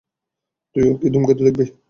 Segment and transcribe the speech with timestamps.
[0.75, 1.65] তুইও কি ধুমকেতু দেখবি?